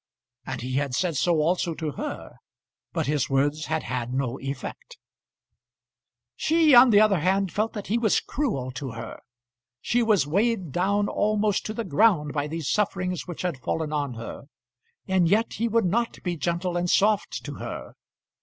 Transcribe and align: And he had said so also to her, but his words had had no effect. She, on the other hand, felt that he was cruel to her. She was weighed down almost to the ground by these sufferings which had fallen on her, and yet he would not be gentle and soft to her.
And 0.47 0.61
he 0.61 0.77
had 0.77 0.95
said 0.95 1.15
so 1.15 1.35
also 1.41 1.75
to 1.75 1.91
her, 1.91 2.37
but 2.91 3.05
his 3.05 3.29
words 3.29 3.65
had 3.67 3.83
had 3.83 4.11
no 4.15 4.39
effect. 4.39 4.97
She, 6.35 6.73
on 6.73 6.89
the 6.89 6.99
other 6.99 7.19
hand, 7.19 7.51
felt 7.53 7.73
that 7.73 7.85
he 7.85 7.99
was 7.99 8.19
cruel 8.19 8.71
to 8.71 8.93
her. 8.93 9.19
She 9.79 10.01
was 10.01 10.25
weighed 10.25 10.71
down 10.71 11.07
almost 11.07 11.67
to 11.67 11.73
the 11.75 11.83
ground 11.83 12.33
by 12.33 12.47
these 12.47 12.67
sufferings 12.67 13.27
which 13.27 13.43
had 13.43 13.59
fallen 13.61 13.93
on 13.93 14.15
her, 14.15 14.45
and 15.07 15.29
yet 15.29 15.53
he 15.53 15.67
would 15.67 15.85
not 15.85 16.17
be 16.23 16.35
gentle 16.35 16.77
and 16.77 16.89
soft 16.89 17.45
to 17.45 17.53
her. 17.61 17.93